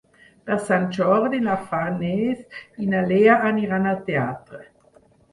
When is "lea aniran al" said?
3.11-3.99